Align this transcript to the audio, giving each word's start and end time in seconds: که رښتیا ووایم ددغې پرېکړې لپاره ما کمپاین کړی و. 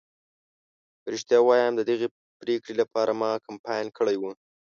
که 1.01 1.07
رښتیا 1.13 1.39
ووایم 1.41 1.73
ددغې 1.75 2.07
پرېکړې 2.39 2.73
لپاره 2.81 3.11
ما 3.21 3.31
کمپاین 3.47 3.87
کړی 3.97 4.15
و. 4.19 4.23